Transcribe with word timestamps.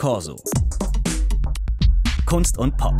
Corso. 0.00 0.42
Kunst 2.24 2.56
und 2.56 2.74
Pop. 2.78 2.94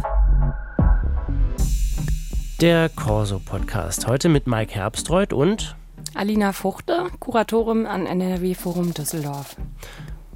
Der 2.61 2.91
Corso 2.91 3.39
Podcast. 3.39 4.07
Heute 4.07 4.29
mit 4.29 4.47
Mike 4.47 4.75
Herbstreuth 4.75 5.33
und 5.33 5.77
Alina 6.13 6.53
Fuchte, 6.53 7.07
Kuratorin 7.19 7.87
an 7.87 8.05
NRW 8.05 8.53
Forum 8.53 8.93
Düsseldorf. 8.93 9.57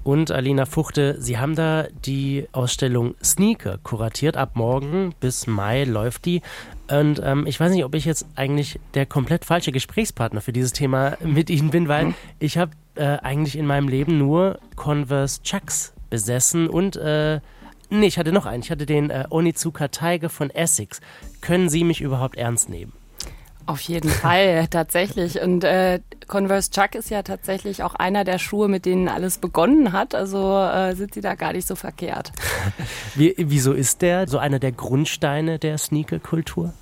Und 0.04 0.30
Alina 0.30 0.64
Fuchte, 0.64 1.20
Sie 1.20 1.36
haben 1.36 1.54
da 1.54 1.86
die 2.06 2.48
Ausstellung 2.52 3.14
Sneaker 3.22 3.76
kuratiert. 3.82 4.38
Ab 4.38 4.52
morgen 4.54 5.14
bis 5.20 5.46
Mai 5.46 5.84
läuft 5.84 6.24
die. 6.24 6.40
Und 6.90 7.20
ähm, 7.22 7.46
ich 7.46 7.60
weiß 7.60 7.72
nicht, 7.72 7.84
ob 7.84 7.94
ich 7.94 8.06
jetzt 8.06 8.24
eigentlich 8.36 8.80
der 8.94 9.04
komplett 9.04 9.44
falsche 9.44 9.70
Gesprächspartner 9.70 10.40
für 10.40 10.54
dieses 10.54 10.72
Thema 10.72 11.18
mit 11.20 11.50
Ihnen 11.50 11.68
bin, 11.68 11.88
weil 11.88 12.06
mhm. 12.06 12.14
ich 12.38 12.56
habe 12.56 12.72
äh, 12.94 13.18
eigentlich 13.18 13.58
in 13.58 13.66
meinem 13.66 13.88
Leben 13.88 14.16
nur 14.16 14.58
Converse 14.76 15.42
Chucks 15.42 15.93
besessen 16.14 16.68
und 16.68 16.94
äh, 16.94 17.40
nee, 17.90 18.06
ich 18.06 18.18
hatte 18.18 18.30
noch 18.30 18.46
einen. 18.46 18.62
Ich 18.62 18.70
hatte 18.70 18.86
den 18.86 19.10
äh, 19.10 19.24
Onizuka 19.30 19.88
Tiger 19.88 20.28
von 20.28 20.48
Essex. 20.50 21.00
Können 21.40 21.68
Sie 21.68 21.82
mich 21.82 22.00
überhaupt 22.00 22.36
ernst 22.36 22.68
nehmen? 22.68 22.92
Auf 23.66 23.80
jeden 23.80 24.10
Fall, 24.10 24.68
tatsächlich. 24.70 25.40
Und 25.40 25.64
äh, 25.64 25.98
Converse 26.28 26.70
Chuck 26.70 26.94
ist 26.94 27.10
ja 27.10 27.24
tatsächlich 27.24 27.82
auch 27.82 27.96
einer 27.96 28.22
der 28.22 28.38
Schuhe, 28.38 28.68
mit 28.68 28.86
denen 28.86 29.08
alles 29.08 29.38
begonnen 29.38 29.92
hat. 29.92 30.14
Also 30.14 30.56
äh, 30.56 30.94
sind 30.94 31.14
sie 31.14 31.20
da 31.20 31.34
gar 31.34 31.52
nicht 31.52 31.66
so 31.66 31.74
verkehrt. 31.74 32.30
Wie, 33.16 33.34
wieso 33.36 33.72
ist 33.72 34.00
der 34.00 34.28
so 34.28 34.38
einer 34.38 34.60
der 34.60 34.70
Grundsteine 34.70 35.58
der 35.58 35.78
Sneaker-Kultur? 35.78 36.72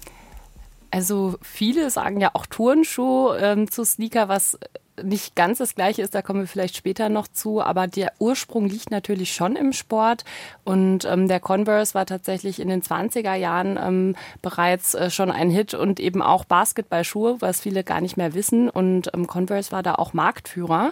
Also 0.90 1.38
viele 1.40 1.88
sagen 1.88 2.20
ja 2.20 2.32
auch 2.34 2.45
Turnschuh 2.45 3.32
ähm, 3.32 3.70
zu 3.70 3.82
Sneaker, 3.82 4.28
was 4.28 4.59
nicht 5.02 5.34
ganz 5.34 5.59
das 5.59 5.74
gleiche 5.74 6.02
ist, 6.02 6.14
da 6.14 6.23
kommen 6.23 6.41
wir 6.41 6.46
vielleicht 6.46 6.77
später 6.77 7.09
noch 7.09 7.28
zu, 7.28 7.62
aber 7.62 7.87
der 7.87 8.12
Ursprung 8.19 8.69
liegt 8.69 8.91
natürlich 8.91 9.34
schon 9.34 9.56
im 9.56 9.73
Sport 9.73 10.24
und 10.65 11.05
ähm, 11.05 11.28
der 11.28 11.41
Converse 11.41 11.95
war 11.95 12.05
tatsächlich 12.05 12.60
in 12.60 12.68
den 12.68 12.82
20er 12.82 13.35
Jahren 13.35 13.79
ähm, 13.82 14.16
bereits 14.43 14.95
äh, 14.95 15.10
schon 15.10 15.30
ein 15.30 15.51
Hit 15.51 15.74
und 15.74 15.98
eben 15.98 16.20
auch 16.20 16.45
Basketballschuhe, 16.45 17.37
was 17.40 17.60
viele 17.60 17.85
gar 17.85 18.01
nicht 18.01 18.16
mehr 18.16 18.35
wissen 18.35 18.68
und 18.68 19.10
ähm, 19.15 19.26
Converse 19.26 19.73
war 19.73 19.82
da 19.82 19.95
auch 19.95 20.13
Marktführer 20.13 20.90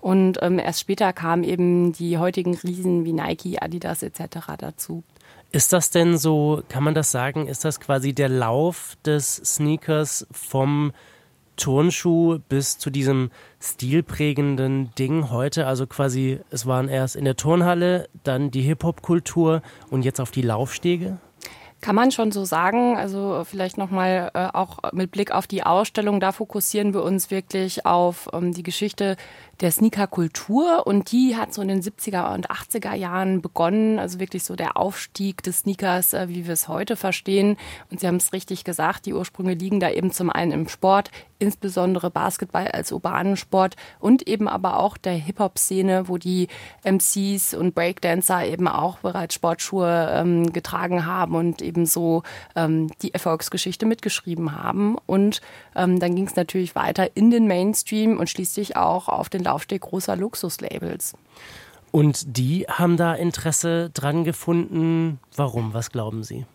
und 0.00 0.38
ähm, 0.42 0.58
erst 0.58 0.80
später 0.80 1.12
kamen 1.12 1.42
eben 1.42 1.92
die 1.92 2.18
heutigen 2.18 2.54
Riesen 2.54 3.04
wie 3.04 3.12
Nike, 3.12 3.60
Adidas 3.60 4.02
etc. 4.02 4.38
dazu. 4.58 5.02
Ist 5.52 5.72
das 5.72 5.90
denn 5.90 6.16
so, 6.16 6.62
kann 6.68 6.84
man 6.84 6.94
das 6.94 7.10
sagen, 7.10 7.48
ist 7.48 7.64
das 7.64 7.80
quasi 7.80 8.12
der 8.12 8.28
Lauf 8.28 8.96
des 9.04 9.34
Sneakers 9.34 10.26
vom 10.30 10.92
Turnschuh 11.60 12.38
bis 12.48 12.78
zu 12.78 12.90
diesem 12.90 13.30
stilprägenden 13.60 14.94
Ding 14.98 15.30
heute. 15.30 15.66
Also 15.66 15.86
quasi, 15.86 16.40
es 16.50 16.66
waren 16.66 16.88
erst 16.88 17.14
in 17.14 17.24
der 17.24 17.36
Turnhalle, 17.36 18.08
dann 18.24 18.50
die 18.50 18.62
Hip-Hop-Kultur 18.62 19.62
und 19.90 20.04
jetzt 20.04 20.20
auf 20.20 20.30
die 20.30 20.42
Laufstege? 20.42 21.18
Kann 21.80 21.94
man 21.94 22.10
schon 22.10 22.30
so 22.30 22.44
sagen. 22.44 22.96
Also 22.96 23.42
vielleicht 23.44 23.78
nochmal 23.78 24.30
äh, 24.34 24.48
auch 24.52 24.78
mit 24.92 25.10
Blick 25.10 25.32
auf 25.32 25.46
die 25.46 25.62
Ausstellung, 25.62 26.20
da 26.20 26.32
fokussieren 26.32 26.92
wir 26.92 27.02
uns 27.02 27.30
wirklich 27.30 27.86
auf 27.86 28.28
ähm, 28.32 28.52
die 28.52 28.62
Geschichte 28.62 29.16
der 29.60 29.70
Sneaker-Kultur 29.70 30.86
und 30.86 31.12
die 31.12 31.36
hat 31.36 31.52
so 31.52 31.60
in 31.60 31.68
den 31.68 31.82
70er 31.82 32.34
und 32.34 32.50
80er 32.50 32.94
Jahren 32.94 33.42
begonnen, 33.42 33.98
also 33.98 34.18
wirklich 34.18 34.44
so 34.44 34.56
der 34.56 34.76
Aufstieg 34.76 35.42
des 35.42 35.60
Sneakers, 35.60 36.14
äh, 36.14 36.28
wie 36.28 36.46
wir 36.46 36.54
es 36.54 36.68
heute 36.68 36.96
verstehen. 36.96 37.56
Und 37.90 38.00
Sie 38.00 38.06
haben 38.06 38.16
es 38.16 38.32
richtig 38.32 38.64
gesagt, 38.64 39.06
die 39.06 39.14
Ursprünge 39.14 39.54
liegen 39.54 39.80
da 39.80 39.90
eben 39.90 40.12
zum 40.12 40.30
einen 40.30 40.52
im 40.52 40.68
Sport, 40.68 41.10
insbesondere 41.40 42.10
Basketball 42.10 42.68
als 42.68 42.92
urbanen 42.92 43.36
Sport 43.36 43.76
und 43.98 44.28
eben 44.28 44.46
aber 44.46 44.78
auch 44.78 44.96
der 44.96 45.14
Hip-Hop-Szene, 45.14 46.08
wo 46.08 46.18
die 46.18 46.48
MCs 46.84 47.54
und 47.54 47.74
Breakdancer 47.74 48.44
eben 48.46 48.68
auch 48.68 48.98
bereits 48.98 49.34
Sportschuhe 49.34 50.10
ähm, 50.12 50.52
getragen 50.52 51.06
haben 51.06 51.34
und 51.34 51.62
eben 51.62 51.86
so 51.86 52.22
ähm, 52.54 52.90
die 53.02 53.12
Erfolgsgeschichte 53.14 53.86
mitgeschrieben 53.86 54.62
haben. 54.62 54.96
Und 55.06 55.40
ähm, 55.74 55.98
dann 55.98 56.14
ging 56.14 56.26
es 56.26 56.36
natürlich 56.36 56.74
weiter 56.74 57.16
in 57.16 57.30
den 57.30 57.46
Mainstream 57.46 58.18
und 58.18 58.28
schließlich 58.28 58.76
auch 58.76 59.08
auf 59.08 59.28
den 59.28 59.42
Laufsteg 59.50 59.82
großer 59.82 60.16
Luxuslabels. 60.16 61.14
Und 61.90 62.36
die 62.38 62.66
haben 62.68 62.96
da 62.96 63.14
Interesse 63.14 63.90
dran 63.90 64.22
gefunden. 64.22 65.18
Warum? 65.34 65.74
Was 65.74 65.90
glauben 65.90 66.22
Sie? 66.22 66.46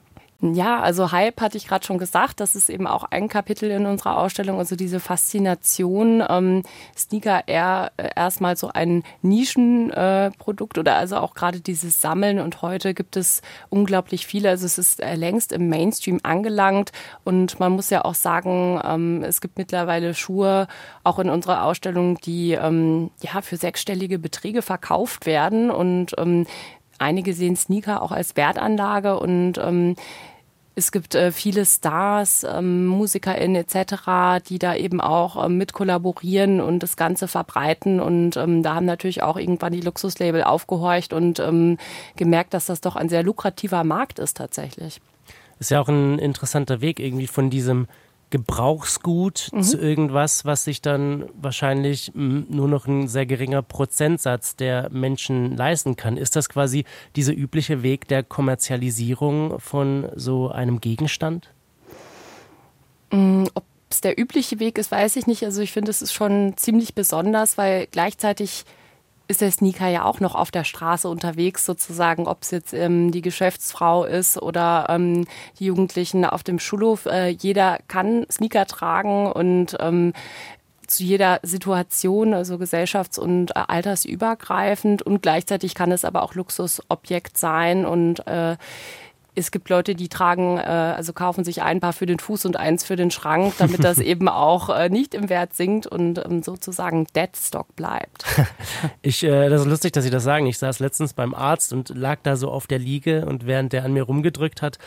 Ja, 0.54 0.80
also 0.80 1.12
Hype 1.12 1.42
hatte 1.42 1.58
ich 1.58 1.68
gerade 1.68 1.86
schon 1.86 1.98
gesagt. 1.98 2.40
Das 2.40 2.56
ist 2.56 2.70
eben 2.70 2.86
auch 2.86 3.04
ein 3.04 3.30
Kapitel 3.30 3.72
in 3.72 3.86
unserer 3.86 4.18
Ausstellung. 4.18 4.60
Also 4.60 4.76
diese 4.76 5.00
Faszination, 5.00 6.24
ähm, 6.28 6.64
Sneaker 6.96 7.48
eher 7.48 7.92
äh, 7.98 8.10
erstmal 8.16 8.56
so 8.56 8.70
ein 8.70 9.04
Nischenprodukt 9.22 10.78
äh, 10.78 10.80
oder 10.80 10.96
also 10.96 11.18
auch 11.18 11.34
gerade 11.34 11.62
dieses 11.62 12.00
Sammeln. 12.00 12.40
Und 12.40 12.62
heute 12.62 12.94
gibt 12.94 13.18
es 13.18 13.42
unglaublich 13.70 14.28
viele. 14.28 14.50
Also 14.50 14.66
es 14.66 14.78
ist 14.78 15.02
äh, 15.02 15.16
längst 15.16 15.52
im 15.52 15.68
Mainstream 15.70 16.20
angelangt. 16.22 16.92
Und 17.24 17.60
man 17.60 17.72
muss 17.72 17.90
ja 17.90 18.06
auch 18.06 18.16
sagen, 18.16 18.80
ähm, 18.84 19.24
es 19.24 19.42
gibt 19.42 19.58
mittlerweile 19.58 20.14
Schuhe 20.14 20.68
auch 21.04 21.18
in 21.18 21.30
unserer 21.30 21.64
Ausstellung, 21.64 22.20
die 22.20 22.52
ähm, 22.52 23.10
ja 23.22 23.42
für 23.42 23.58
sechsstellige 23.58 24.20
Beträge 24.20 24.62
verkauft 24.62 25.26
werden. 25.26 25.72
Und 25.72 26.14
ähm, 26.18 26.46
Einige 26.98 27.34
sehen 27.34 27.56
Sneaker 27.56 28.02
auch 28.02 28.12
als 28.12 28.38
Wertanlage 28.38 29.20
und 29.20 29.58
ähm, 29.58 29.96
es 30.76 30.92
gibt 30.92 31.16
äh, 31.16 31.32
viele 31.32 31.66
Stars, 31.66 32.46
ähm, 32.48 32.86
MusikerInnen 32.86 33.56
etc., 33.56 34.44
die 34.48 34.60
da 34.60 34.76
eben 34.76 35.00
auch 35.00 35.44
ähm, 35.44 35.58
mit 35.58 35.72
kollaborieren 35.72 36.60
und 36.60 36.84
das 36.84 36.98
Ganze 36.98 37.30
verbreiten. 37.30 38.02
Und 38.02 38.36
ähm, 38.36 38.62
da 38.62 38.76
haben 38.76 38.86
natürlich 38.86 39.24
auch 39.24 39.38
irgendwann 39.38 39.72
die 39.72 39.80
Luxuslabel 39.80 40.44
aufgehorcht 40.44 41.14
und 41.14 41.40
ähm, 41.40 41.78
gemerkt, 42.18 42.54
dass 42.54 42.66
das 42.66 42.82
doch 42.82 42.98
ein 42.98 43.08
sehr 43.08 43.24
lukrativer 43.24 43.86
Markt 43.86 44.20
ist 44.20 44.36
tatsächlich. 44.36 45.00
Ist 45.60 45.72
ja 45.72 45.80
auch 45.80 45.88
ein 45.88 46.20
interessanter 46.20 46.82
Weg 46.82 47.00
irgendwie 47.00 47.28
von 47.28 47.50
diesem 47.50 47.88
Gebrauchsgut 48.36 49.50
mhm. 49.54 49.64
zu 49.64 49.78
irgendwas, 49.78 50.44
was 50.44 50.66
sich 50.66 50.82
dann 50.82 51.30
wahrscheinlich 51.40 52.12
nur 52.14 52.68
noch 52.68 52.86
ein 52.86 53.08
sehr 53.08 53.26
geringer 53.26 53.62
Prozentsatz 53.62 54.58
der 54.58 54.90
Menschen 54.90 55.56
leisten 55.56 55.96
kann. 55.96 56.18
Ist 56.18 56.36
das 56.36 56.50
quasi 56.50 56.84
dieser 57.16 57.34
übliche 57.34 57.82
Weg 57.82 58.10
der 58.10 58.24
Kommerzialisierung 58.24 59.58
von 59.62 60.10
so 60.16 60.50
einem 60.50 60.82
Gegenstand? 60.82 61.54
Mm, 63.14 63.46
ob 63.54 63.64
es 63.90 64.02
der 64.02 64.20
übliche 64.20 64.60
Weg 64.60 64.78
ist, 64.80 64.92
weiß 64.92 65.16
ich 65.16 65.28
nicht. 65.28 65.46
Also 65.46 65.62
ich 65.62 65.72
finde, 65.72 65.92
es 65.92 66.02
ist 66.02 66.12
schon 66.12 66.58
ziemlich 66.58 66.94
besonders, 66.94 67.58
weil 67.58 67.88
gleichzeitig 67.90 68.66
ist 69.28 69.42
der 69.42 69.52
Sneaker 69.52 69.88
ja 69.88 70.04
auch 70.04 70.20
noch 70.20 70.36
auf 70.36 70.52
der 70.52 70.64
Straße 70.64 71.10
unterwegs, 71.10 71.66
sozusagen, 71.66 72.28
ob 72.28 72.44
es 72.44 72.52
jetzt 72.52 72.74
ähm, 72.74 73.12
die 73.12 73.22
Geschäftsfrau 73.22 74.06
ist 74.06 74.42
oder 74.42 74.88
ähm, 74.90 75.26
die 75.60 75.66
Jugendlichen 75.66 76.26
auf 76.26 76.44
dem 76.44 76.60
Schulhof. 76.60 77.06
Äh, 77.06 77.30
jeder 77.30 77.80
kann 77.88 78.26
Sneaker 78.32 78.66
tragen 78.66 79.32
und 79.32 79.78
ähm, 79.80 80.14
zu 80.88 81.04
jeder 81.04 81.40
Situation, 81.44 82.34
also 82.34 82.56
gesellschafts- 82.56 83.20
und 83.20 83.52
äh, 83.52 83.62
altersübergreifend 83.68 85.02
und 85.02 85.22
gleichzeitig 85.22 85.76
kann 85.76 85.92
es 85.92 86.06
aber 86.06 86.24
auch 86.24 86.36
Luxusobjekt 86.36 87.38
sein 87.38 87.86
und 87.86 88.26
äh, 88.28 88.58
es 89.36 89.52
gibt 89.52 89.70
Leute, 89.70 89.96
die 89.96 90.10
tragen, 90.10 90.58
äh, 90.58 90.62
also 90.62 91.14
kaufen 91.14 91.44
sich 91.44 91.62
ein 91.62 91.80
Paar 91.80 91.94
für 91.94 92.06
den 92.06 92.20
Fuß 92.20 92.46
und 92.46 92.58
eins 92.58 92.84
für 92.84 92.96
den 92.96 93.12
Schrank, 93.12 93.54
damit 93.58 93.84
das 93.84 94.00
eben 94.00 94.30
auch 94.30 94.70
äh, 94.70 94.90
nicht 94.90 95.14
im 95.14 95.30
Wert 95.30 95.54
sinkt 95.54 95.88
und 95.88 96.24
ähm, 96.26 96.42
sozusagen 96.42 97.06
Deadstock 97.16 97.76
bleibt. 97.76 98.26
Ich, 99.02 99.24
äh, 99.24 99.50
das 99.50 99.62
ist 99.62 99.68
lustig, 99.68 99.94
dass 99.94 100.04
Sie 100.04 100.10
das 100.10 100.24
sagen. 100.24 100.48
Ich 100.48 100.58
saß 100.58 100.80
letztens 100.80 101.14
beim 101.14 101.34
Arzt 101.34 101.74
und 101.74 101.90
lag 101.90 102.20
da 102.24 102.36
so 102.36 102.50
auf 102.50 102.66
der 102.68 102.80
Liege 102.80 103.26
und 103.26 103.46
während 103.46 103.74
der 103.74 103.84
an 103.84 103.94
mir 103.94 104.04
rumgedrückt 104.04 104.62
hat, 104.62 104.80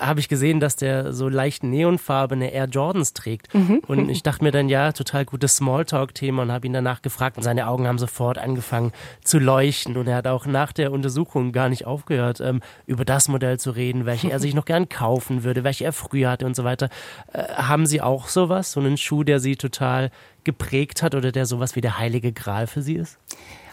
habe 0.00 0.20
ich 0.20 0.28
gesehen, 0.28 0.60
dass 0.60 0.76
der 0.76 1.12
so 1.12 1.28
leicht 1.28 1.62
neonfarbene 1.62 2.52
Air 2.52 2.66
Jordans 2.66 3.12
trägt. 3.12 3.52
Mhm. 3.54 3.82
Und 3.86 4.08
ich 4.10 4.22
dachte 4.22 4.44
mir 4.44 4.50
dann, 4.50 4.68
ja, 4.68 4.92
total 4.92 5.24
gutes 5.24 5.56
Smalltalk-Thema 5.56 6.42
und 6.42 6.52
habe 6.52 6.66
ihn 6.66 6.72
danach 6.72 7.02
gefragt. 7.02 7.36
Und 7.36 7.42
seine 7.42 7.68
Augen 7.68 7.86
haben 7.86 7.98
sofort 7.98 8.38
angefangen 8.38 8.92
zu 9.24 9.38
leuchten. 9.38 9.96
Und 9.96 10.08
er 10.08 10.16
hat 10.16 10.26
auch 10.26 10.46
nach 10.46 10.72
der 10.72 10.92
Untersuchung 10.92 11.52
gar 11.52 11.68
nicht 11.68 11.86
aufgehört, 11.86 12.40
ähm, 12.40 12.60
über 12.86 13.04
das 13.04 13.28
Modell 13.28 13.58
zu 13.58 13.70
reden, 13.70 13.85
welche 13.94 14.30
er 14.30 14.40
sich 14.40 14.54
noch 14.54 14.64
gern 14.64 14.88
kaufen 14.88 15.44
würde, 15.44 15.64
welche 15.64 15.84
er 15.84 15.92
früher 15.92 16.30
hatte 16.30 16.46
und 16.46 16.56
so 16.56 16.64
weiter. 16.64 16.88
Äh, 17.32 17.42
haben 17.54 17.86
Sie 17.86 18.00
auch 18.00 18.28
sowas, 18.28 18.72
so 18.72 18.80
einen 18.80 18.96
Schuh, 18.96 19.22
der 19.22 19.40
Sie 19.40 19.56
total 19.56 20.10
geprägt 20.44 21.02
hat 21.02 21.14
oder 21.14 21.32
der 21.32 21.46
sowas 21.46 21.76
wie 21.76 21.80
der 21.80 21.98
heilige 21.98 22.32
Gral 22.32 22.66
für 22.66 22.82
Sie 22.82 22.94
ist? 22.94 23.18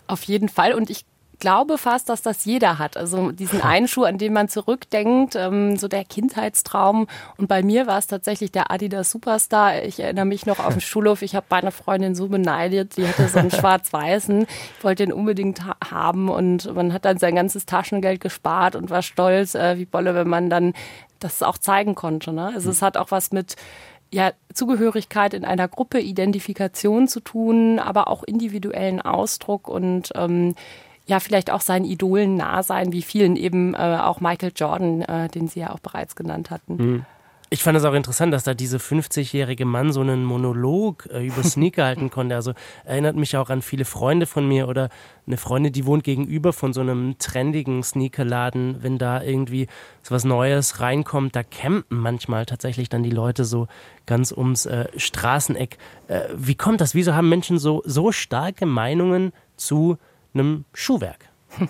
Auf 0.08 0.24
jeden 0.24 0.50
Fall. 0.50 0.74
Und 0.74 0.90
ich 0.90 1.06
glaube 1.40 1.78
fast, 1.78 2.10
dass 2.10 2.22
das 2.22 2.46
jeder 2.46 2.80
hat. 2.80 2.98
Also 2.98 3.32
diesen 3.32 3.62
einen 3.62 3.88
Schuh, 3.88 4.04
an 4.04 4.18
den 4.18 4.34
man 4.34 4.50
zurückdenkt, 4.50 5.36
ähm, 5.36 5.78
so 5.78 5.88
der 5.88 6.06
Kindheitstraum. 6.06 7.08
Und 7.38 7.48
bei 7.48 7.64
mir 7.64 7.88
war 7.88 7.98
es 7.98 8.08
tatsächlich 8.08 8.52
der 8.52 8.72
Adidas 8.72 9.12
Superstar. 9.12 9.84
Ich 9.84 10.00
erinnere 10.00 10.26
mich 10.26 10.46
noch 10.46 10.60
auf 10.60 10.74
dem 10.74 10.82
Schulhof. 10.82 11.22
Ich 11.22 11.36
habe 11.36 11.46
meine 11.50 11.72
Freundin 11.72 12.16
so 12.16 12.28
beneidet. 12.28 12.98
Die 12.98 13.08
hatte 13.08 13.28
so 13.28 13.40
einen 13.40 13.52
schwarz-weißen. 13.52 14.46
Ich 14.78 14.84
wollte 14.84 15.06
den 15.06 15.14
unbedingt 15.14 15.66
ha 15.66 15.76
haben. 15.84 16.30
Und 16.30 16.74
man 16.74 16.94
hat 16.94 17.06
dann 17.06 17.18
sein 17.18 17.36
ganzes 17.36 17.66
Taschengeld 17.66 18.22
gespart 18.22 18.76
und 18.76 18.90
war 18.90 19.02
stolz, 19.02 19.56
äh, 19.56 19.78
wie 19.78 19.86
Bolle, 19.86 20.16
wenn 20.16 20.30
man 20.30 20.50
dann 20.50 20.74
das 21.20 21.44
auch 21.44 21.58
zeigen 21.58 21.96
konnte. 21.96 22.34
Ne? 22.34 22.52
Also 22.54 22.70
es 22.70 22.82
hat 22.82 22.98
auch 22.98 23.12
was 23.12 23.32
mit 23.32 23.56
ja, 24.14 24.32
Zugehörigkeit 24.54 25.34
in 25.34 25.44
einer 25.44 25.68
Gruppe, 25.68 26.00
Identifikation 26.00 27.08
zu 27.08 27.20
tun, 27.20 27.80
aber 27.80 28.08
auch 28.08 28.24
individuellen 28.24 29.02
Ausdruck 29.02 29.68
und 29.68 30.12
ähm, 30.16 30.54
ja, 31.06 31.20
vielleicht 31.20 31.52
auch 31.52 31.62
seinen 31.62 31.86
Idolen 31.86 32.36
nah 32.36 32.64
sein, 32.64 32.92
wie 32.92 33.02
vielen 33.02 33.36
eben 33.36 33.74
äh, 33.74 34.00
auch 34.02 34.22
Michael 34.22 34.54
Jordan, 34.56 35.02
äh, 35.02 35.28
den 35.30 35.48
Sie 35.48 35.60
ja 35.60 35.72
auch 35.72 35.80
bereits 35.80 36.16
genannt 36.16 36.50
hatten. 36.50 36.76
Mhm. 36.76 37.06
Ich 37.54 37.62
fand 37.62 37.78
es 37.78 37.84
auch 37.84 37.94
interessant, 37.94 38.34
dass 38.34 38.44
da 38.44 38.56
dieser 38.56 38.80
50-jährige 38.80 39.66
Mann 39.66 39.92
so 39.94 40.02
einen 40.02 40.26
Monolog 40.26 41.08
äh, 41.12 41.24
über 41.24 41.44
Sneaker 41.44 41.86
halten 41.86 42.10
konnte. 42.10 42.34
Also 42.34 42.54
erinnert 42.84 43.16
mich 43.16 43.38
auch 43.38 43.52
an 43.52 43.62
viele 43.62 43.86
Freunde 43.86 44.26
von 44.26 44.48
mir 44.48 44.68
oder 44.68 44.90
eine 45.28 45.38
Freundin, 45.38 45.72
die 45.72 45.86
wohnt 45.86 46.04
gegenüber 46.04 46.52
von 46.52 46.74
so 46.74 46.82
einem 46.82 47.20
trendigen 47.20 47.84
Sneakerladen. 47.84 48.78
Wenn 48.82 48.98
da 48.98 49.22
irgendwie 49.22 49.68
so 50.02 50.16
was 50.16 50.24
Neues 50.24 50.80
reinkommt, 50.80 51.36
da 51.36 51.44
campen 51.44 52.00
manchmal 52.00 52.48
tatsächlich 52.48 52.90
dann 52.90 53.04
die 53.04 53.12
Leute 53.12 53.46
so 53.46 53.68
ganz 54.08 54.32
ums 54.32 54.66
äh, 54.66 54.88
Straßeneck. 54.98 55.78
Äh, 56.08 56.22
wie 56.36 56.56
kommt 56.56 56.82
das? 56.82 56.96
Wieso 56.96 57.14
haben 57.14 57.30
Menschen 57.30 57.60
so, 57.60 57.84
so 57.86 58.12
starke 58.12 58.66
Meinungen 58.66 59.32
zu 59.58 60.00
einem 60.34 60.66
Schuhwerk? 60.74 61.30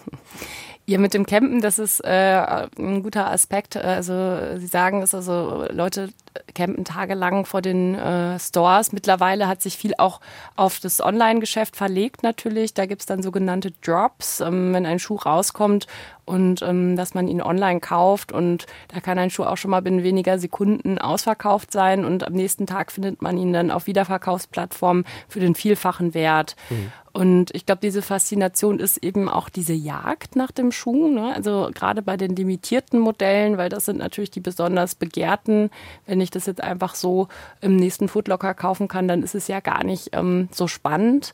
Ja, 0.85 0.97
mit 0.97 1.13
dem 1.13 1.25
Campen, 1.25 1.61
das 1.61 1.79
ist 1.79 2.03
äh, 2.03 2.67
ein 2.77 3.03
guter 3.03 3.31
Aspekt. 3.31 3.77
Also 3.77 4.57
Sie 4.57 4.67
sagen 4.67 5.01
es, 5.01 5.15
also 5.15 5.65
Leute 5.71 6.09
campen 6.53 6.85
tagelang 6.85 7.45
vor 7.45 7.61
den 7.61 7.95
äh, 7.95 8.39
Stores. 8.39 8.91
Mittlerweile 8.91 9.47
hat 9.47 9.61
sich 9.61 9.77
viel 9.77 9.93
auch 9.97 10.19
auf 10.55 10.79
das 10.79 11.01
Online-Geschäft 11.01 11.75
verlegt 11.75 12.23
natürlich. 12.23 12.73
Da 12.73 12.85
gibt's 12.85 13.05
dann 13.05 13.23
sogenannte 13.23 13.71
Drops, 13.83 14.39
ähm, 14.39 14.73
wenn 14.73 14.85
ein 14.85 14.99
Schuh 14.99 15.15
rauskommt 15.15 15.87
und 16.25 16.61
ähm, 16.61 16.95
dass 16.95 17.13
man 17.13 17.27
ihn 17.27 17.41
online 17.41 17.79
kauft 17.79 18.31
und 18.31 18.65
da 18.87 18.99
kann 18.99 19.17
ein 19.17 19.29
Schuh 19.29 19.43
auch 19.43 19.57
schon 19.57 19.71
mal 19.71 19.81
binnen 19.81 20.03
weniger 20.03 20.39
Sekunden 20.39 20.97
ausverkauft 20.97 21.71
sein 21.71 22.05
und 22.05 22.25
am 22.25 22.33
nächsten 22.33 22.65
Tag 22.65 22.91
findet 22.91 23.21
man 23.21 23.37
ihn 23.37 23.51
dann 23.53 23.71
auf 23.71 23.87
Wiederverkaufsplattformen 23.87 25.05
für 25.27 25.39
den 25.39 25.55
vielfachen 25.55 26.13
Wert. 26.13 26.55
Mhm. 26.69 26.91
Und 27.13 27.53
ich 27.53 27.67
glaube, 27.67 27.81
diese 27.81 28.01
Faszination 28.01 28.79
ist 28.79 28.97
eben 28.97 29.29
auch 29.29 29.47
diese 29.47 29.73
Jagd 29.73 30.35
nach 30.35 30.51
dem 30.51 30.71
Schuh. 30.71 31.07
Ne? 31.07 31.31
Also 31.35 31.69
gerade 31.71 32.01
bei 32.01 32.17
den 32.17 32.35
limitierten 32.35 32.99
Modellen, 32.99 33.57
weil 33.57 33.69
das 33.69 33.85
sind 33.85 33.99
natürlich 33.99 34.31
die 34.31 34.39
besonders 34.39 34.95
begehrten. 34.95 35.69
Wenn 36.07 36.21
ich 36.23 36.31
das 36.31 36.45
jetzt 36.45 36.61
einfach 36.61 36.95
so 36.95 37.27
im 37.61 37.75
nächsten 37.75 38.07
Foodlocker 38.07 38.53
kaufen 38.53 38.87
kann, 38.87 39.07
dann 39.07 39.23
ist 39.23 39.35
es 39.35 39.47
ja 39.47 39.59
gar 39.59 39.83
nicht 39.83 40.09
ähm, 40.13 40.49
so 40.51 40.67
spannend. 40.67 41.33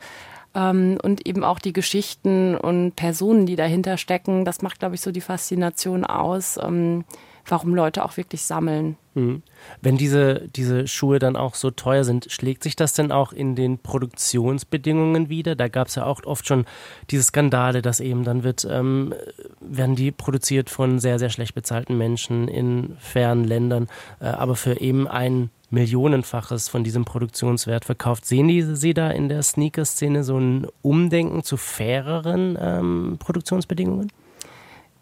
Ähm, 0.55 0.97
und 1.01 1.27
eben 1.27 1.43
auch 1.43 1.59
die 1.59 1.73
Geschichten 1.73 2.55
und 2.55 2.95
Personen, 2.95 3.45
die 3.45 3.55
dahinter 3.55 3.97
stecken, 3.97 4.45
das 4.45 4.61
macht, 4.61 4.79
glaube 4.79 4.95
ich, 4.95 5.01
so 5.01 5.11
die 5.11 5.21
Faszination 5.21 6.05
aus, 6.05 6.57
ähm, 6.61 7.05
warum 7.51 7.75
Leute 7.75 8.03
auch 8.03 8.17
wirklich 8.17 8.43
sammeln. 8.43 8.97
Mhm. 9.13 9.43
Wenn 9.81 9.97
diese, 9.97 10.47
diese 10.55 10.87
Schuhe 10.87 11.19
dann 11.19 11.35
auch 11.35 11.55
so 11.55 11.71
teuer 11.71 12.03
sind, 12.03 12.27
schlägt 12.29 12.63
sich 12.63 12.75
das 12.75 12.93
denn 12.93 13.11
auch 13.11 13.33
in 13.33 13.55
den 13.55 13.79
Produktionsbedingungen 13.79 15.29
wieder? 15.29 15.55
Da 15.55 15.67
gab 15.67 15.87
es 15.87 15.95
ja 15.95 16.05
auch 16.05 16.23
oft 16.25 16.47
schon 16.47 16.65
diese 17.09 17.23
Skandale, 17.23 17.81
dass 17.81 17.99
eben 17.99 18.23
dann 18.23 18.43
wird, 18.43 18.67
ähm, 18.69 19.13
werden 19.59 19.95
die 19.95 20.11
produziert 20.11 20.69
von 20.69 20.99
sehr, 20.99 21.19
sehr 21.19 21.29
schlecht 21.29 21.55
bezahlten 21.55 21.97
Menschen 21.97 22.47
in 22.47 22.95
fernen 22.99 23.43
Ländern, 23.43 23.87
äh, 24.19 24.25
aber 24.25 24.55
für 24.55 24.79
eben 24.79 25.07
ein 25.07 25.49
Millionenfaches 25.71 26.67
von 26.67 26.83
diesem 26.83 27.05
Produktionswert 27.05 27.85
verkauft. 27.85 28.25
Sehen 28.25 28.47
die, 28.47 28.63
Sie 28.63 28.93
da 28.93 29.11
in 29.11 29.29
der 29.29 29.43
Sneaker-Szene 29.43 30.23
so 30.23 30.37
ein 30.37 30.67
Umdenken 30.81 31.43
zu 31.43 31.57
faireren 31.57 32.57
ähm, 32.59 33.17
Produktionsbedingungen? 33.19 34.11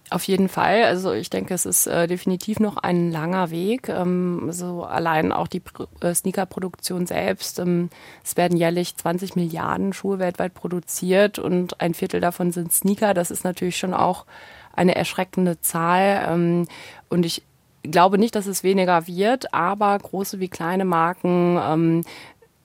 Auf 0.10 0.24
jeden 0.24 0.48
Fall. 0.48 0.84
Also 0.84 1.12
ich 1.12 1.30
denke, 1.30 1.54
es 1.54 1.66
ist 1.66 1.86
äh, 1.86 2.08
definitiv 2.08 2.62
noch 2.62 2.78
ein 2.78 3.12
langer 3.12 3.52
Weg. 3.52 3.90
Ähm, 3.90 4.44
also 4.48 4.84
allein 4.84 5.34
auch 5.34 5.48
die 5.48 5.62
äh, 6.00 6.14
Sneaker-Produktion 6.14 7.06
selbst. 7.06 7.60
Ähm, 7.60 7.90
es 8.24 8.38
werden 8.38 8.58
jährlich 8.58 8.96
20 8.96 9.36
Milliarden 9.36 9.92
Schuhe 9.92 10.20
weltweit 10.20 10.54
produziert 10.54 11.40
und 11.40 11.82
ein 11.82 11.94
Viertel 11.94 12.22
davon 12.22 12.52
sind 12.54 12.72
Sneaker. 12.72 13.14
Das 13.14 13.32
ist 13.32 13.44
natürlich 13.44 13.78
schon 13.78 13.94
auch 13.94 14.26
eine 14.74 14.96
erschreckende 14.96 15.60
Zahl. 15.60 16.26
Ähm, 16.30 16.68
und 17.10 17.26
ich 17.26 17.44
glaube 17.84 18.18
nicht, 18.18 18.36
dass 18.36 18.48
es 18.48 18.64
weniger 18.64 19.08
wird, 19.08 19.54
aber 19.54 19.98
große 19.98 20.40
wie 20.40 20.50
kleine 20.50 20.86
Marken 20.86 21.60
ähm, 21.62 22.04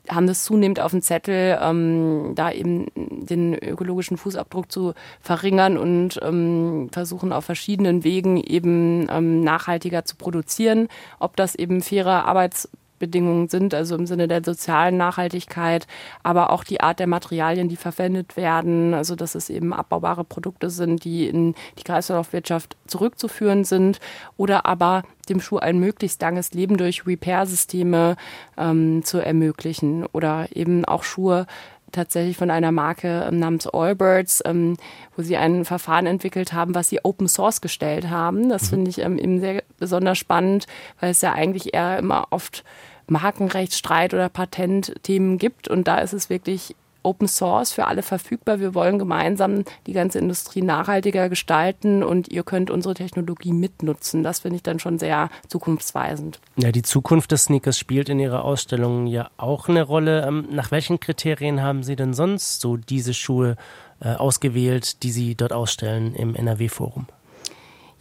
haben 0.08 0.26
das 0.26 0.44
zunehmend 0.44 0.80
auf 0.80 0.90
dem 0.90 1.02
Zettel, 1.02 1.58
ähm, 1.62 2.32
da 2.34 2.50
eben 2.50 2.86
den 2.94 3.54
ökologischen 3.54 4.16
Fußabdruck 4.16 4.70
zu 4.70 4.94
verringern 5.20 5.78
und 5.78 6.18
ähm, 6.22 6.88
versuchen 6.92 7.32
auf 7.32 7.44
verschiedenen 7.44 8.04
Wegen 8.04 8.36
eben 8.38 9.06
ähm, 9.10 9.40
nachhaltiger 9.40 10.04
zu 10.04 10.16
produzieren. 10.16 10.88
Ob 11.20 11.36
das 11.36 11.54
eben 11.54 11.82
faire 11.82 12.24
Arbeits 12.24 12.68
Bedingungen 13.02 13.48
sind, 13.48 13.74
also 13.74 13.96
im 13.96 14.06
Sinne 14.06 14.28
der 14.28 14.44
sozialen 14.44 14.96
Nachhaltigkeit, 14.96 15.88
aber 16.22 16.50
auch 16.50 16.62
die 16.62 16.80
Art 16.80 17.00
der 17.00 17.08
Materialien, 17.08 17.68
die 17.68 17.74
verwendet 17.74 18.36
werden, 18.36 18.94
also 18.94 19.16
dass 19.16 19.34
es 19.34 19.50
eben 19.50 19.72
abbaubare 19.72 20.22
Produkte 20.22 20.70
sind, 20.70 21.02
die 21.02 21.26
in 21.26 21.56
die 21.80 21.82
Kreislaufwirtschaft 21.82 22.76
zurückzuführen 22.86 23.64
sind 23.64 23.98
oder 24.36 24.66
aber 24.66 25.02
dem 25.28 25.40
Schuh 25.40 25.58
ein 25.58 25.80
möglichst 25.80 26.22
langes 26.22 26.52
Leben 26.52 26.76
durch 26.76 27.04
Repair-Systeme 27.04 28.14
ähm, 28.56 29.02
zu 29.04 29.18
ermöglichen 29.18 30.06
oder 30.12 30.46
eben 30.54 30.84
auch 30.84 31.02
Schuhe 31.02 31.46
tatsächlich 31.92 32.36
von 32.36 32.50
einer 32.50 32.72
Marke 32.72 33.26
ähm, 33.28 33.38
namens 33.38 33.66
Allbirds, 33.66 34.42
ähm, 34.44 34.76
wo 35.16 35.22
sie 35.22 35.36
ein 35.36 35.64
Verfahren 35.64 36.06
entwickelt 36.06 36.52
haben, 36.52 36.74
was 36.74 36.88
sie 36.88 37.04
Open 37.04 37.28
Source 37.28 37.60
gestellt 37.60 38.10
haben. 38.10 38.48
Das 38.48 38.64
mhm. 38.64 38.66
finde 38.68 38.90
ich 38.90 38.98
ähm, 38.98 39.18
eben 39.18 39.40
sehr 39.40 39.62
besonders 39.78 40.18
spannend, 40.18 40.66
weil 41.00 41.10
es 41.10 41.20
ja 41.20 41.32
eigentlich 41.32 41.74
eher 41.74 41.98
immer 41.98 42.26
oft 42.30 42.64
Markenrechtsstreit 43.08 44.14
oder 44.14 44.28
Patentthemen 44.28 45.38
gibt. 45.38 45.68
Und 45.68 45.88
da 45.88 45.98
ist 45.98 46.12
es 46.12 46.30
wirklich 46.30 46.74
Open 47.02 47.28
Source 47.28 47.72
für 47.72 47.86
alle 47.86 48.02
verfügbar. 48.02 48.60
Wir 48.60 48.74
wollen 48.74 48.98
gemeinsam 48.98 49.64
die 49.86 49.92
ganze 49.92 50.18
Industrie 50.18 50.62
nachhaltiger 50.62 51.28
gestalten 51.28 52.02
und 52.02 52.28
ihr 52.28 52.42
könnt 52.42 52.70
unsere 52.70 52.94
Technologie 52.94 53.52
mitnutzen. 53.52 54.22
Das 54.22 54.40
finde 54.40 54.56
ich 54.56 54.62
dann 54.62 54.78
schon 54.78 54.98
sehr 54.98 55.28
zukunftsweisend. 55.48 56.40
Ja, 56.56 56.72
die 56.72 56.82
Zukunft 56.82 57.32
des 57.32 57.44
Sneakers 57.44 57.78
spielt 57.78 58.08
in 58.08 58.20
Ihrer 58.20 58.44
Ausstellung 58.44 59.06
ja 59.06 59.30
auch 59.36 59.68
eine 59.68 59.82
Rolle. 59.82 60.26
Ähm, 60.26 60.48
nach 60.50 60.70
welchen 60.70 61.00
Kriterien 61.00 61.62
haben 61.62 61.82
Sie 61.82 61.96
denn 61.96 62.14
sonst 62.14 62.60
so 62.60 62.76
diese 62.76 63.14
Schuhe 63.14 63.56
äh, 64.00 64.14
ausgewählt, 64.14 65.02
die 65.02 65.10
Sie 65.10 65.34
dort 65.34 65.52
ausstellen 65.52 66.14
im 66.14 66.34
NRW-Forum? 66.34 67.06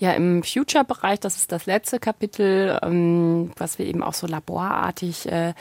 Ja, 0.02 0.14
im 0.14 0.42
Future-Bereich, 0.42 1.20
das 1.20 1.36
ist 1.36 1.52
das 1.52 1.68
letzte 1.68 2.00
Kapitel, 2.00 2.80
ähm, 2.82 3.52
was 3.56 3.78
wir 3.78 3.86
eben 3.86 4.02
auch 4.02 4.16
so 4.16 4.26
laborartig 4.26 5.32
äh, 5.32 5.54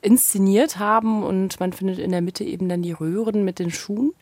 inszeniert 0.00 0.78
haben. 0.78 1.24
Und 1.24 1.58
man 1.58 1.72
findet 1.72 1.98
in 1.98 2.12
der 2.12 2.22
Mitte 2.22 2.44
eben 2.44 2.68
dann 2.68 2.82
die 2.82 2.92
Röhren 2.92 3.44
mit 3.44 3.58
den 3.58 3.72
Schuhen. 3.72 4.12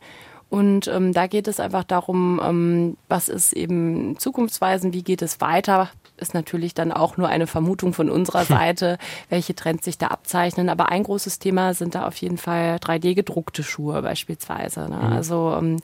Und 0.48 0.88
ähm, 0.88 1.12
da 1.12 1.26
geht 1.26 1.46
es 1.46 1.60
einfach 1.60 1.84
darum, 1.84 2.40
ähm, 2.42 2.96
was 3.08 3.28
ist 3.28 3.52
eben 3.52 4.18
zukunftsweisend, 4.18 4.94
wie 4.94 5.02
geht 5.02 5.20
es 5.20 5.42
weiter. 5.42 5.90
Ist 6.20 6.34
natürlich 6.34 6.74
dann 6.74 6.92
auch 6.92 7.16
nur 7.16 7.28
eine 7.28 7.46
Vermutung 7.46 7.92
von 7.92 8.10
unserer 8.10 8.44
Seite, 8.56 8.98
welche 9.28 9.54
Trends 9.54 9.84
sich 9.84 9.98
da 9.98 10.08
abzeichnen. 10.08 10.68
Aber 10.68 10.90
ein 10.90 11.02
großes 11.02 11.38
Thema 11.38 11.74
sind 11.74 11.94
da 11.94 12.06
auf 12.06 12.16
jeden 12.16 12.38
Fall 12.38 12.76
3D-gedruckte 12.76 13.62
Schuhe 13.62 14.02
beispielsweise. 14.02 14.88
Ne? 14.88 14.96
Mhm. 14.96 15.12
Also 15.12 15.56
ähm, 15.58 15.76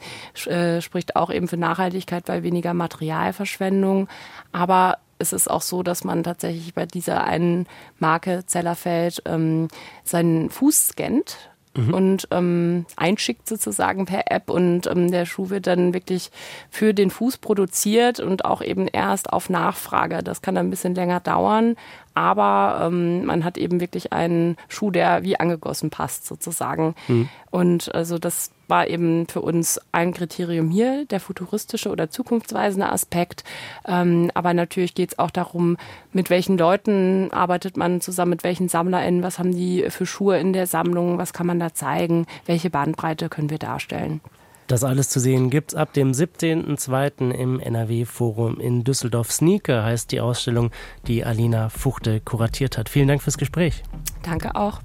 äh, 0.47 0.81
spricht 0.81 1.17
auch 1.17 1.31
eben 1.31 1.49
für 1.49 1.57
Nachhaltigkeit 1.57 2.25
bei 2.27 2.43
weniger 2.43 2.75
Materialverschwendung. 2.75 4.09
Aber 4.53 4.99
es 5.19 5.33
ist 5.33 5.51
auch 5.51 5.63
so, 5.63 5.83
dass 5.83 6.05
man 6.05 6.23
tatsächlich 6.23 6.75
bei 6.75 6.87
dieser 6.87 7.25
einen 7.25 7.67
Marke 7.99 8.45
Zellerfeld 8.47 9.23
ähm, 9.25 9.69
seinen 10.05 10.51
Fuß 10.51 10.89
scannt 10.89 11.51
mhm. 11.77 11.95
und 11.95 12.29
ähm, 12.31 12.87
einschickt 12.97 13.49
sozusagen 13.49 14.07
per 14.07 14.31
App 14.31 14.51
und 14.51 14.87
ähm, 14.87 15.11
der 15.11 15.27
Schuh 15.27 15.51
wird 15.51 15.67
dann 15.67 15.95
wirklich 15.95 16.31
für 16.71 16.95
den 16.95 17.11
Fuß 17.11 17.39
produziert 17.39 18.21
und 18.21 18.45
auch 18.45 18.63
eben 18.63 18.89
erst 18.89 19.33
auf 19.33 19.51
Nachfrage. 19.51 20.23
Das 20.23 20.43
kann 20.43 20.55
dann 20.55 20.67
ein 20.67 20.71
bisschen 20.71 20.95
länger 20.95 21.21
dauern, 21.21 21.77
aber 22.17 22.87
ähm, 22.87 23.27
man 23.27 23.45
hat 23.45 23.59
eben 23.59 23.79
wirklich 23.79 24.15
einen 24.15 24.57
Schuh, 24.69 24.91
der 24.91 25.23
wie 25.23 25.39
angegossen 25.39 25.91
passt 25.91 26.25
sozusagen. 26.27 26.95
Mhm. 27.09 27.29
Und 27.51 27.95
also 27.95 28.19
das 28.19 28.53
war 28.69 28.89
eben 28.89 29.27
für 29.29 29.43
uns 29.43 29.79
ein 29.93 30.15
Kriterium 30.15 30.71
hier, 30.71 31.05
der 31.05 31.21
futuristische 31.21 31.91
oder 31.91 32.09
zukunftsweisende 32.09 32.91
Aspekt. 32.91 33.45
Ähm, 33.87 34.31
aber 34.33 34.55
natürlich 34.55 34.95
geht 34.95 35.13
es 35.13 35.19
auch 35.19 35.31
darum, 35.31 35.77
mit 36.13 36.31
welchen 36.31 36.57
Leuten 36.57 37.31
arbeitet 37.33 37.77
man 37.77 38.01
zusammen, 38.01 38.31
mit 38.31 38.45
welchen 38.45 38.71
SammlerInnen, 38.71 39.23
was 39.23 39.39
haben 39.39 39.55
die 39.55 39.85
für 39.91 40.07
Schuhe 40.07 40.39
in 40.39 40.55
der 40.55 40.67
Sammlung, 40.67 41.19
was 41.19 41.35
kann 41.35 41.47
man 41.47 41.61
da 41.61 41.75
zeigen, 41.75 42.27
welche 42.47 42.71
Bandbreite 42.71 43.29
können 43.29 43.51
wir 43.51 43.59
darstellen. 43.59 44.23
Das 44.67 44.83
alles 44.83 45.09
zu 45.09 45.21
sehen 45.21 45.49
gibt 45.51 45.73
es 45.73 45.75
ab 45.77 45.93
dem 45.93 46.11
17.02. 46.11 47.31
im 47.31 47.61
NRW-Forum 47.61 48.59
in 48.59 48.83
Düsseldorf. 48.83 49.31
Sneaker 49.31 49.85
heißt 49.85 50.11
die 50.11 50.21
Ausstellung, 50.21 50.71
die 51.07 51.25
Alina 51.25 51.69
Fuchte 51.69 52.21
kuratiert 52.21 52.77
hat. 52.77 52.89
Vielen 52.89 53.07
Dank 53.07 53.23
fürs 53.23 53.39
Gespräch. 53.39 53.85
Danke 54.23 54.57
auch. 54.57 54.81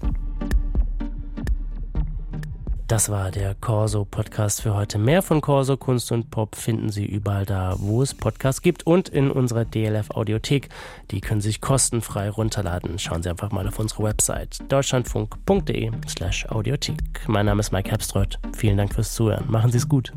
Das 2.91 3.07
war 3.07 3.31
der 3.31 3.55
Corso 3.55 4.03
Podcast 4.03 4.61
für 4.61 4.75
heute. 4.75 4.97
Mehr 4.97 5.21
von 5.21 5.39
Corso 5.39 5.77
Kunst 5.77 6.11
und 6.11 6.29
Pop 6.29 6.57
finden 6.57 6.89
Sie 6.89 7.05
überall 7.05 7.45
da, 7.45 7.75
wo 7.77 8.01
es 8.01 8.13
Podcasts 8.13 8.61
gibt 8.61 8.85
und 8.85 9.07
in 9.07 9.31
unserer 9.31 9.63
DLF 9.63 10.09
Audiothek. 10.11 10.67
Die 11.09 11.21
können 11.21 11.39
Sie 11.39 11.47
sich 11.47 11.61
kostenfrei 11.61 12.29
runterladen. 12.29 12.99
Schauen 12.99 13.23
Sie 13.23 13.29
einfach 13.29 13.49
mal 13.53 13.65
auf 13.65 13.79
unsere 13.79 14.03
Website 14.03 14.59
deutschlandfunk.de/slash 14.67 16.47
Audiothek. 16.49 17.29
Mein 17.29 17.45
Name 17.45 17.61
ist 17.61 17.71
Mike 17.71 17.89
Herbstreuth. 17.89 18.37
Vielen 18.57 18.75
Dank 18.75 18.93
fürs 18.93 19.13
Zuhören. 19.13 19.49
Machen 19.49 19.71
Sie 19.71 19.77
es 19.77 19.87
gut. 19.87 20.11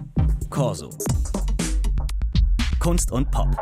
Corso. 0.51 0.91
Kunst 2.81 3.13
und 3.13 3.31
Pop. 3.31 3.57